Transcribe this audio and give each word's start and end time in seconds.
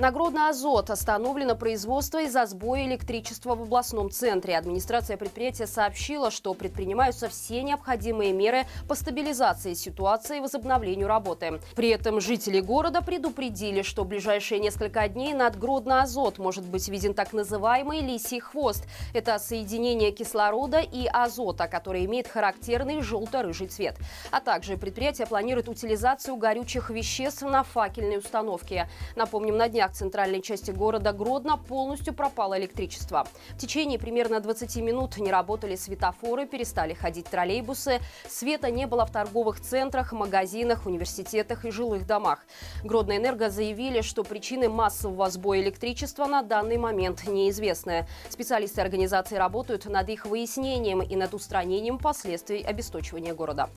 На 0.00 0.10
Гродно-Азот 0.10 0.90
остановлено 0.90 1.54
производство 1.54 2.20
из-за 2.20 2.46
сбоя 2.46 2.84
электричества 2.84 3.54
в 3.54 3.62
областном 3.62 4.10
центре. 4.10 4.58
Администрация 4.58 5.16
предприятия 5.16 5.68
сообщила, 5.68 6.32
что 6.32 6.52
предпринимаются 6.52 7.28
все 7.28 7.62
необходимые 7.62 8.32
меры 8.32 8.64
по 8.88 8.96
стабилизации 8.96 9.74
ситуации 9.74 10.38
и 10.38 10.40
возобновлению 10.40 11.06
работы. 11.06 11.60
При 11.76 11.90
этом 11.90 12.20
жители 12.20 12.58
города 12.58 13.02
предупредили, 13.02 13.82
что 13.82 14.02
в 14.02 14.08
ближайшие 14.08 14.58
несколько 14.58 15.06
дней 15.06 15.32
над 15.32 15.56
Гродно-Азот 15.56 16.38
может 16.38 16.64
быть 16.64 16.88
виден 16.88 17.14
так 17.14 17.32
называемый 17.32 18.00
лисий 18.00 18.40
хвост. 18.40 18.84
Это 19.12 19.38
соединение 19.38 20.10
кислорода 20.10 20.80
и 20.80 21.06
азота, 21.06 21.68
который 21.68 22.04
имеет 22.06 22.26
характерный 22.26 23.00
желто-рыжий 23.00 23.68
цвет. 23.68 23.94
А 24.32 24.40
также 24.40 24.76
предприятие 24.76 25.28
планирует 25.28 25.68
утилизацию 25.68 26.34
горючих 26.34 26.90
веществ 26.90 27.42
на 27.42 27.62
факельной 27.62 28.18
установке. 28.18 28.88
Напомним, 29.14 29.56
на 29.56 29.68
днях 29.68 29.84
центральной 29.94 30.42
части 30.42 30.70
города 30.70 31.12
Гродно 31.12 31.56
полностью 31.56 32.12
пропало 32.14 32.58
электричество. 32.58 33.26
В 33.50 33.58
течение 33.58 33.98
примерно 33.98 34.40
20 34.40 34.76
минут 34.76 35.16
не 35.16 35.30
работали 35.30 35.76
светофоры, 35.76 36.46
перестали 36.46 36.94
ходить 36.94 37.26
троллейбусы. 37.26 38.00
Света 38.28 38.70
не 38.70 38.86
было 38.86 39.06
в 39.06 39.12
торговых 39.12 39.60
центрах, 39.60 40.12
магазинах, 40.12 40.86
университетах 40.86 41.64
и 41.64 41.70
жилых 41.70 42.06
домах. 42.06 42.44
Гродно-Энерго 42.82 43.50
заявили, 43.50 44.00
что 44.00 44.24
причины 44.24 44.68
массового 44.68 45.30
сбоя 45.30 45.60
электричества 45.60 46.26
на 46.26 46.42
данный 46.42 46.76
момент 46.76 47.26
неизвестны. 47.26 48.06
Специалисты 48.28 48.80
организации 48.80 49.36
работают 49.36 49.86
над 49.86 50.08
их 50.08 50.26
выяснением 50.26 51.02
и 51.02 51.16
над 51.16 51.34
устранением 51.34 51.98
последствий 51.98 52.62
обесточивания 52.62 53.34
города. 53.34 53.70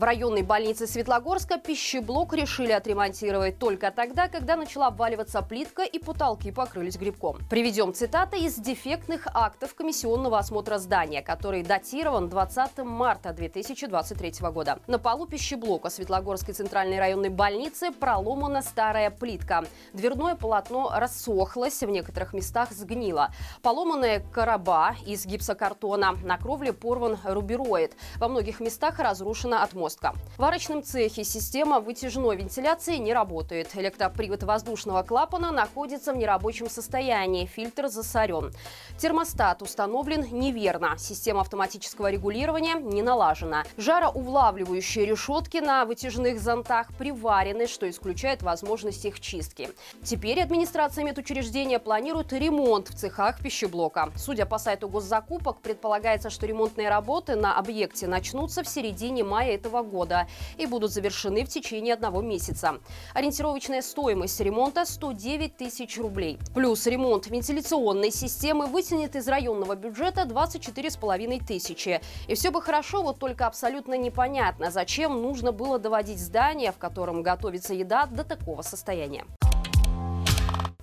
В 0.00 0.02
районной 0.02 0.40
больнице 0.40 0.86
Светлогорска 0.86 1.58
пищеблок 1.58 2.32
решили 2.32 2.72
отремонтировать 2.72 3.58
только 3.58 3.90
тогда, 3.90 4.28
когда 4.28 4.56
начала 4.56 4.86
обваливаться 4.86 5.42
плитка 5.42 5.82
и 5.82 5.98
потолки 5.98 6.50
покрылись 6.50 6.96
грибком. 6.96 7.36
Приведем 7.50 7.92
цитаты 7.92 8.38
из 8.38 8.54
дефектных 8.54 9.26
актов 9.34 9.74
комиссионного 9.74 10.38
осмотра 10.38 10.78
здания, 10.78 11.20
который 11.20 11.62
датирован 11.62 12.30
20 12.30 12.78
марта 12.78 13.34
2023 13.34 14.32
года. 14.50 14.78
На 14.86 14.98
полу 14.98 15.26
пищеблока 15.26 15.90
Светлогорской 15.90 16.54
центральной 16.54 16.98
районной 16.98 17.28
больницы 17.28 17.90
проломана 17.92 18.62
старая 18.62 19.10
плитка. 19.10 19.66
Дверное 19.92 20.34
полотно 20.34 20.90
рассохлось, 20.94 21.82
в 21.82 21.90
некоторых 21.90 22.32
местах 22.32 22.72
сгнило. 22.72 23.34
Поломанная 23.60 24.20
короба 24.32 24.96
из 25.04 25.26
гипсокартона. 25.26 26.12
На 26.24 26.38
кровле 26.38 26.72
порван 26.72 27.18
рубероид. 27.22 27.92
Во 28.16 28.28
многих 28.28 28.60
местах 28.60 28.98
разрушена 28.98 29.62
отмостка 29.62 29.89
перекрестка. 29.90 30.14
В 30.36 30.38
варочном 30.40 30.82
цехе 30.82 31.24
система 31.24 31.80
вытяжной 31.80 32.36
вентиляции 32.36 32.96
не 32.96 33.12
работает. 33.12 33.70
Электропривод 33.74 34.42
воздушного 34.42 35.02
клапана 35.02 35.50
находится 35.50 36.12
в 36.12 36.16
нерабочем 36.16 36.68
состоянии, 36.70 37.46
фильтр 37.46 37.88
засорен. 37.88 38.52
Термостат 38.98 39.62
установлен 39.62 40.26
неверно, 40.30 40.96
система 40.98 41.40
автоматического 41.40 42.10
регулирования 42.10 42.74
не 42.74 43.02
налажена. 43.02 43.64
Жароувлавливающие 43.76 45.06
решетки 45.06 45.58
на 45.58 45.84
вытяжных 45.84 46.40
зонтах 46.40 46.88
приварены, 46.98 47.66
что 47.66 47.88
исключает 47.88 48.42
возможность 48.42 49.04
их 49.04 49.20
чистки. 49.20 49.70
Теперь 50.02 50.40
администрация 50.40 51.04
медучреждения 51.04 51.78
планирует 51.78 52.32
ремонт 52.32 52.88
в 52.88 52.94
цехах 52.94 53.42
пищеблока. 53.42 54.10
Судя 54.16 54.46
по 54.46 54.58
сайту 54.58 54.88
госзакупок, 54.88 55.60
предполагается, 55.60 56.30
что 56.30 56.46
ремонтные 56.46 56.88
работы 56.88 57.36
на 57.36 57.58
объекте 57.58 58.06
начнутся 58.06 58.62
в 58.62 58.68
середине 58.68 59.24
мая 59.24 59.54
этого 59.54 59.79
года 59.82 60.28
и 60.56 60.66
будут 60.66 60.92
завершены 60.92 61.44
в 61.44 61.48
течение 61.48 61.94
одного 61.94 62.22
месяца. 62.22 62.78
Ориентировочная 63.14 63.82
стоимость 63.82 64.40
ремонта 64.40 64.84
109 64.84 65.56
тысяч 65.56 65.98
рублей. 65.98 66.38
Плюс 66.54 66.86
ремонт 66.86 67.26
вентиляционной 67.26 68.10
системы 68.10 68.66
вытянет 68.66 69.16
из 69.16 69.28
районного 69.28 69.74
бюджета 69.74 70.22
24,5 70.22 71.46
тысячи. 71.46 72.00
И 72.28 72.34
все 72.34 72.50
бы 72.50 72.62
хорошо, 72.62 73.02
вот 73.02 73.18
только 73.18 73.46
абсолютно 73.46 73.94
непонятно, 73.94 74.70
зачем 74.70 75.22
нужно 75.22 75.52
было 75.52 75.78
доводить 75.78 76.20
здание, 76.20 76.72
в 76.72 76.78
котором 76.78 77.22
готовится 77.22 77.74
еда, 77.74 78.06
до 78.06 78.24
такого 78.24 78.62
состояния. 78.62 79.24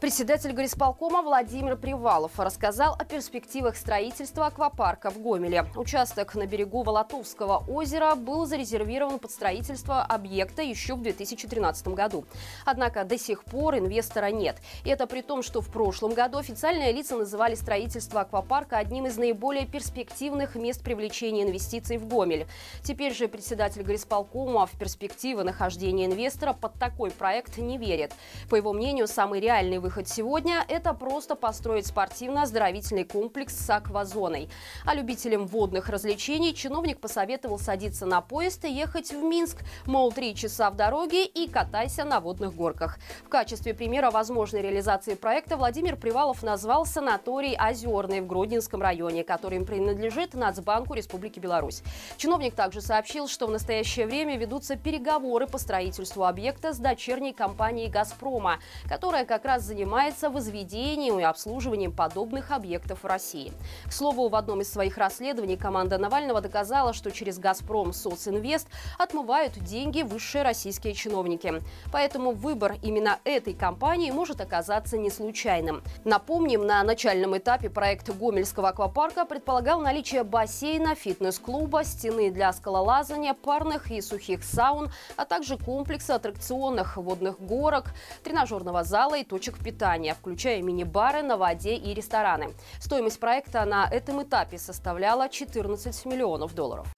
Председатель 0.07 0.53
горисполкома 0.53 1.22
Владимир 1.22 1.75
Привалов 1.75 2.40
рассказал 2.40 2.95
о 2.97 3.03
перспективах 3.03 3.75
строительства 3.75 4.45
аквапарка 4.45 5.09
в 5.09 5.19
Гомеле. 5.22 5.66
Участок 5.75 6.34
на 6.35 6.47
берегу 6.47 6.84
Волотовского 6.84 7.66
озера 7.68 8.16
был 8.16 8.46
зарезервирован 8.46 9.19
под 9.19 9.31
строительство 9.31 10.03
объекта 10.03 10.62
еще 10.62 10.96
в 10.96 11.01
2013 11.01 11.90
году. 11.90 12.23
Однако 12.63 13.03
до 13.03 13.17
сих 13.17 13.44
пор 13.44 13.79
инвестора 13.79 14.28
нет. 14.28 14.56
И 14.85 14.90
это 14.90 15.07
при 15.07 15.22
том, 15.22 15.44
что 15.44 15.59
в 15.59 15.67
прошлом 15.69 16.13
году 16.13 16.38
официальные 16.38 16.94
лица 16.94 17.17
называли 17.17 17.56
строительство 17.56 18.22
аквапарка 18.22 18.78
одним 18.78 19.07
из 19.07 19.17
наиболее 19.17 19.66
перспективных 19.66 20.56
мест 20.56 20.81
привлечения 20.84 21.44
инвестиций 21.44 21.97
в 21.97 22.07
Гомель. 22.07 22.47
Теперь 22.81 23.13
же 23.13 23.28
председатель 23.28 23.84
горисполкома 23.84 24.67
в 24.67 24.72
перспективы 24.79 25.44
нахождения 25.44 26.06
инвестора 26.06 26.53
под 26.53 26.75
такой 26.75 27.12
проект 27.12 27.57
не 27.57 27.78
верит. 27.78 28.13
По 28.50 28.56
его 28.56 28.72
мнению, 28.72 29.09
самый 29.09 29.41
реальный 29.41 29.79
выход 29.79 29.97
сегодня– 30.06 30.66
это 30.68 30.94
просто 30.94 31.35
построить 31.35 31.88
спортивно-оздоровительный 31.88 33.06
комплекс 33.06 33.56
с 33.56 33.69
аквазоной. 33.69 34.50
А 34.85 34.94
любителям 34.94 35.47
водных 35.47 35.90
развлечений 35.90 36.53
чиновник 36.53 37.00
посоветовал 37.00 37.58
садиться 37.58 38.06
на 38.06 38.19
поезд 38.19 38.66
и 38.66 38.72
ехать 38.72 39.12
в 39.12 39.24
Минск. 39.24 39.63
Мол, 39.85 40.12
три 40.12 40.35
часа 40.35 40.69
в 40.69 40.75
дороге 40.75 41.25
и 41.25 41.47
катайся 41.47 42.03
на 42.03 42.19
водных 42.19 42.53
горках. 42.53 43.00
В 43.25 43.30
качестве 43.30 43.74
примера 43.74 44.12
возможной 44.12 44.62
реализации 44.62 45.16
проекта 45.16 45.56
Владимир 45.56 45.96
Привалов 45.96 46.44
назвал 46.44 46.85
санаторий 46.85 47.56
«Озерный» 47.56 48.19
в 48.19 48.28
Гродненском 48.28 48.81
районе, 48.81 49.24
который 49.24 49.64
принадлежит 49.66 50.34
Нацбанку 50.34 50.94
Республики 50.94 51.40
Беларусь. 51.40 51.81
Чиновник 52.18 52.56
также 52.56 52.81
сообщил, 52.81 53.29
что 53.29 53.47
в 53.47 53.52
настоящее 53.52 54.06
время 54.06 54.38
ведутся 54.38 54.75
переговоры 54.75 55.47
по 55.47 55.58
строительству 55.58 56.25
объекта 56.25 56.74
с 56.74 56.78
дочерней 56.78 57.34
компанией 57.34 57.90
«Газпрома», 57.90 58.59
которая 58.90 59.24
как 59.24 59.46
раз 59.46 59.64
занимается 59.64 59.87
занимается 59.88 60.30
возведением 60.30 61.18
и 61.18 61.24
обслуживанием 61.24 61.94
подобных 61.94 62.52
объектов 62.52 63.03
в 63.03 63.06
России. 63.06 63.53
К 63.86 63.94
слову, 63.94 64.28
в 64.28 64.36
одном 64.36 64.59
из 64.59 64.70
своих 64.70 64.98
расследований 64.98 65.56
команда 65.56 65.98
Навального 65.98 66.42
доказала, 66.42 66.92
что 66.92 67.09
через 67.09 67.40
«Газпром» 67.40 67.94
Социнвест 67.94 68.68
отмывают 68.97 69.53
деньги 69.59 70.02
высшие 70.02 70.44
российские 70.44 70.94
чиновники. 70.94 71.62
Поэтому 71.94 72.31
выбор 72.31 72.76
именно 72.84 73.20
этой 73.24 73.53
компании 73.53 74.12
может 74.12 74.42
оказаться 74.42 74.97
не 74.97 75.09
случайным. 75.09 75.81
Напомним, 76.03 76.66
на 76.66 76.84
начальном 76.84 77.38
этапе 77.38 77.70
проект 77.70 78.09
Гомельского 78.09 78.70
аквапарка 78.70 79.24
предполагал 79.24 79.80
наличие 79.80 80.26
бассейна, 80.26 80.96
фитнес-клуба, 80.96 81.86
стены 81.86 82.30
для 82.30 82.52
скалолазания, 82.52 83.34
парных 83.34 83.90
и 83.90 84.02
сухих 84.02 84.44
саун, 84.44 84.92
а 85.16 85.24
также 85.24 85.58
комплекса 85.58 86.16
аттракционных 86.16 86.97
водных 86.97 87.40
горок, 87.40 87.94
тренажерного 88.26 88.84
зала 88.84 89.18
и 89.18 89.24
точек 89.24 89.58
питания, 89.59 89.77
включая 90.14 90.62
мини-бары 90.62 91.22
на 91.22 91.38
воде 91.38 91.76
и 91.76 91.94
рестораны. 91.94 92.54
Стоимость 92.80 93.20
проекта 93.20 93.64
на 93.66 93.88
этом 93.90 94.24
этапе 94.24 94.58
составляла 94.58 95.30
14 95.30 96.06
миллионов 96.06 96.54
долларов. 96.54 96.97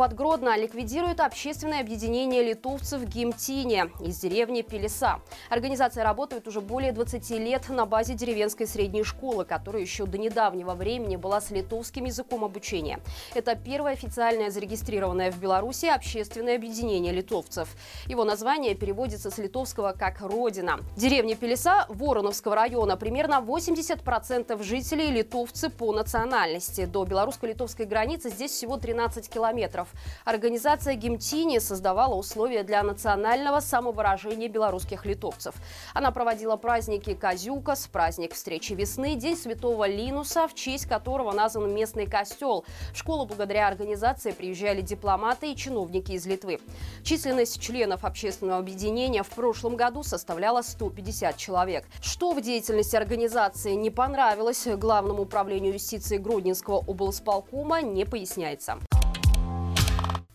Под 0.00 0.14
Гродно 0.14 0.56
ликвидирует 0.56 1.20
общественное 1.20 1.80
объединение 1.80 2.42
литовцев 2.42 3.04
Гимтине 3.04 3.90
из 4.00 4.18
деревни 4.18 4.62
Пелеса. 4.62 5.20
Организация 5.50 6.04
работает 6.04 6.48
уже 6.48 6.62
более 6.62 6.92
20 6.92 7.28
лет 7.32 7.68
на 7.68 7.84
базе 7.84 8.14
деревенской 8.14 8.66
средней 8.66 9.04
школы, 9.04 9.44
которая 9.44 9.82
еще 9.82 10.06
до 10.06 10.16
недавнего 10.16 10.72
времени 10.72 11.16
была 11.16 11.42
с 11.42 11.50
литовским 11.50 12.06
языком 12.06 12.46
обучения. 12.46 13.00
Это 13.34 13.54
первое 13.56 13.92
официальное 13.92 14.48
зарегистрированное 14.48 15.30
в 15.30 15.38
Беларуси 15.38 15.84
общественное 15.84 16.56
объединение 16.56 17.12
литовцев. 17.12 17.68
Его 18.06 18.24
название 18.24 18.74
переводится 18.74 19.30
с 19.30 19.36
литовского 19.36 19.92
как 19.92 20.22
«Родина». 20.22 20.78
Деревня 20.96 21.36
Пелеса 21.36 21.84
Вороновского 21.90 22.54
района 22.54 22.96
примерно 22.96 23.44
80% 23.46 24.62
жителей 24.62 25.10
литовцы 25.10 25.68
по 25.68 25.92
национальности. 25.92 26.86
До 26.86 27.04
белорусско-литовской 27.04 27.84
границы 27.84 28.30
здесь 28.30 28.52
всего 28.52 28.78
13 28.78 29.28
километров. 29.28 29.89
Организация 30.24 30.94
«Гимтини» 30.94 31.58
создавала 31.58 32.14
условия 32.14 32.62
для 32.62 32.82
национального 32.82 33.60
самовыражения 33.60 34.48
белорусских 34.48 35.06
литовцев. 35.06 35.54
Она 35.94 36.10
проводила 36.10 36.56
праздники 36.56 37.14
Казюкас, 37.14 37.86
праздник 37.86 38.34
встречи 38.34 38.72
весны, 38.72 39.14
День 39.14 39.36
Святого 39.36 39.88
Линуса, 39.88 40.48
в 40.48 40.54
честь 40.54 40.86
которого 40.86 41.32
назван 41.32 41.74
местный 41.74 42.06
костел. 42.06 42.64
В 42.92 42.96
школу 42.96 43.26
благодаря 43.26 43.68
организации 43.68 44.32
приезжали 44.32 44.80
дипломаты 44.80 45.52
и 45.52 45.56
чиновники 45.56 46.12
из 46.12 46.26
Литвы. 46.26 46.60
Численность 47.02 47.60
членов 47.60 48.04
общественного 48.04 48.58
объединения 48.58 49.22
в 49.22 49.30
прошлом 49.30 49.76
году 49.76 50.02
составляла 50.02 50.62
150 50.62 51.36
человек. 51.36 51.86
Что 52.00 52.32
в 52.32 52.40
деятельности 52.40 52.96
организации 52.96 53.74
не 53.74 53.90
понравилось 53.90 54.66
Главному 54.66 55.22
управлению 55.22 55.74
юстиции 55.74 56.18
Гродненского 56.18 56.78
облсполкома, 56.86 57.82
не 57.82 58.04
поясняется. 58.04 58.78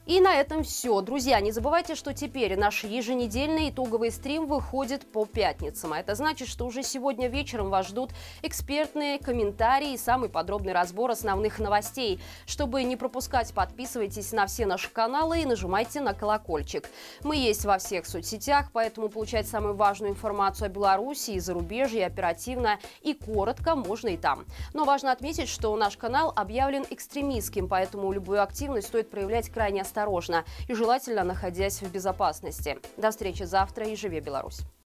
И 0.06 0.22
на 0.22 0.36
этом 0.36 0.64
все. 0.64 1.02
Друзья, 1.02 1.40
не 1.40 1.52
забывайте, 1.52 1.96
что 1.96 2.14
теперь 2.14 2.56
наш 2.56 2.84
еженедельный 2.84 3.72
итоговый 3.72 4.12
стрим 4.12 4.46
выходит 4.46 5.12
по 5.12 5.26
пятницам. 5.26 5.94
А 5.94 6.00
это 6.00 6.14
значит, 6.14 6.48
что 6.48 6.68
уже 6.68 6.84
сегодня 6.84 7.28
вечером 7.28 7.72
вас 7.72 7.88
ждут 7.88 8.12
экспертные 8.44 9.18
комментарии 9.18 9.94
и 9.94 9.98
самый 9.98 10.30
подробный 10.30 10.74
разбор 10.74 11.10
основных 11.10 11.58
новостей. 11.58 12.20
Чтобы 12.46 12.84
не 12.84 12.96
пропускать, 12.96 13.52
подписывайтесь 13.52 14.32
на 14.32 14.46
все 14.46 14.68
наши 14.68 14.92
каналы 14.92 15.42
и 15.42 15.46
нажимайте 15.46 16.02
на 16.02 16.14
колокольчик. 16.14 16.88
Мы 17.24 17.38
есть 17.38 17.66
во 17.66 17.80
всех 17.80 18.06
соцсетях, 18.06 18.70
поэтому 18.72 19.10
получать 19.10 19.48
самую 19.48 19.74
важную 19.74 20.12
информацию 20.12 20.68
о 20.68 20.70
Беларуси 20.70 21.32
и 21.32 21.40
зарубежье 21.40 22.06
оперативно 22.06 22.78
и 23.02 23.16
коротко 23.16 23.76
можно 23.76 24.10
и 24.10 24.18
там. 24.18 24.46
Но 24.76 24.86
важно 24.86 25.12
отметить, 25.12 25.50
что 25.50 25.76
наш 25.76 25.98
канал 25.98 26.32
объявлен 26.36 26.86
экстремистским, 26.92 27.68
поэтому 27.68 28.12
любую 28.12 28.44
активность 28.44 28.90
стоит 28.90 29.10
проявлять 29.10 29.50
крайне 29.50 29.82
осторожно 29.82 29.95
осторожно 29.96 30.44
и 30.68 30.74
желательно 30.74 31.24
находясь 31.24 31.82
в 31.82 31.90
безопасности. 31.90 32.78
До 32.98 33.12
встречи 33.12 33.44
завтра 33.44 33.88
и 33.88 33.96
живи 33.96 34.20
Беларусь! 34.20 34.60